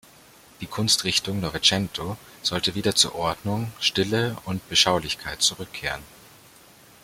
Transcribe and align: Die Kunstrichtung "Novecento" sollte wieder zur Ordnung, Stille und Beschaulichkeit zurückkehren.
Die 0.61 0.65
Kunstrichtung 0.65 1.41
"Novecento" 1.41 2.17
sollte 2.41 2.73
wieder 2.73 2.95
zur 2.95 3.13
Ordnung, 3.13 3.71
Stille 3.79 4.35
und 4.45 4.67
Beschaulichkeit 4.67 5.43
zurückkehren. 5.43 6.01